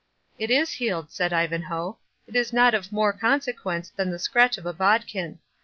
[0.39, 4.65] "It is healed," said Ivanhoe; "it is not of more consequence than the scratch of
[4.65, 5.37] a bodkin.